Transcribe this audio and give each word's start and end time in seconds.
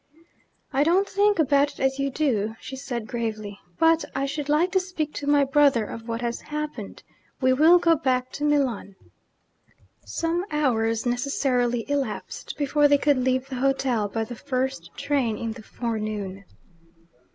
'I 0.73 0.83
don't 0.85 1.07
think 1.07 1.37
about 1.37 1.73
it 1.73 1.79
as 1.79 1.99
you 1.99 2.09
do,' 2.09 2.55
she 2.59 2.75
said 2.75 3.05
gravely. 3.05 3.59
'But 3.77 4.03
I 4.15 4.25
should 4.25 4.49
like 4.49 4.71
to 4.71 4.79
speak 4.79 5.13
to 5.13 5.27
my 5.27 5.43
brother 5.43 5.85
of 5.85 6.07
what 6.07 6.21
has 6.21 6.41
happened. 6.41 7.03
We 7.39 7.53
will 7.53 7.77
go 7.77 7.95
back 7.95 8.31
to 8.31 8.43
Milan.' 8.43 8.95
Some 10.03 10.43
hours 10.49 11.05
necessarily 11.05 11.87
elapsed 11.87 12.57
before 12.57 12.87
they 12.87 12.97
could 12.97 13.17
leave 13.19 13.47
the 13.47 13.57
hotel, 13.61 14.07
by 14.07 14.23
the 14.23 14.33
first 14.35 14.89
train 14.97 15.37
in 15.37 15.51
the 15.51 15.61
forenoon. 15.61 16.45